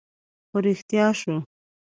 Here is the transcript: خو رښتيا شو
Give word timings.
خو 0.49 0.57
رښتيا 0.65 1.05
شو 1.19 1.35